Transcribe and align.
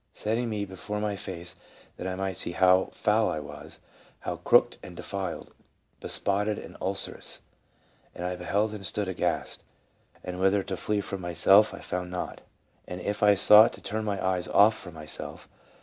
..."setting 0.13 0.49
me 0.49 0.65
be 0.65 0.75
fore 0.75 0.99
my 0.99 1.15
face, 1.15 1.55
that 1.97 2.07
I 2.07 2.15
might 2.15 2.35
see 2.35 2.53
how 2.53 2.89
foul 2.91 3.29
I 3.29 3.39
was, 3.39 3.79
how 4.21 4.37
crooked 4.37 4.77
and 4.81 4.95
defiled, 4.95 5.53
bespotted 5.99 6.57
and 6.57 6.75
ulcerous. 6.81 7.41
And 8.15 8.25
I 8.25 8.35
beheld 8.35 8.73
and 8.73 8.83
stood 8.83 9.07
aghast; 9.07 9.63
and 10.23 10.39
whither 10.39 10.63
to 10.63 10.75
flee 10.75 11.01
from 11.01 11.21
myself 11.21 11.71
I 11.71 11.81
found 11.81 12.09
not. 12.09 12.41
And 12.87 12.99
if 12.99 13.21
I 13.21 13.35
sought 13.35 13.73
to 13.73 13.81
turn 13.81 14.03
my 14.03 14.19
eyes 14.25 14.47
off 14.47 14.75
from 14.75 14.95
myself. 14.95 15.47